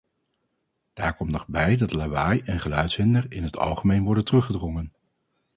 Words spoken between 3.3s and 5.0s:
in het algemeen worden teruggedrongen.